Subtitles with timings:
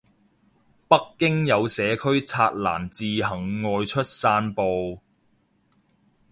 [0.87, 4.99] 北京有社區拆欄自行外出散步